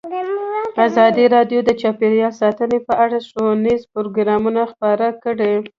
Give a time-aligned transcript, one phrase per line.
[0.87, 5.53] ازادي راډیو د چاپیریال ساتنه په اړه ښوونیز پروګرامونه خپاره کړي.